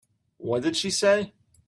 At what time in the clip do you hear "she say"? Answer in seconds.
0.77-1.33